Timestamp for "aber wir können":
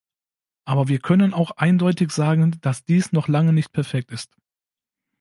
0.65-1.31